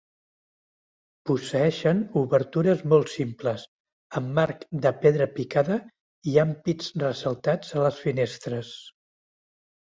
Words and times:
Posseeixen 1.29 1.99
obertures 2.21 2.81
molt 2.93 3.11
simples 3.15 3.65
amb 4.21 4.31
marc 4.39 4.65
de 4.87 4.93
pedra 5.03 5.27
picada 5.37 5.77
i 6.33 6.35
ampits 6.45 6.91
ressaltats 7.05 7.77
a 7.77 7.85
les 7.85 8.03
finestres. 8.07 8.75